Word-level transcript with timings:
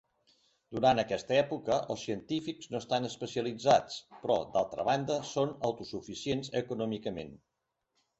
Durant 0.75 0.99
aquesta 1.01 1.35
època, 1.41 1.75
els 1.95 2.05
científics 2.07 2.69
no 2.75 2.79
estan 2.83 3.05
especialitzats, 3.09 3.99
però, 4.23 4.37
d'altra 4.55 4.87
banda, 4.89 5.19
són 5.33 5.53
autosuficients 5.69 6.51
econòmicament. 6.63 7.37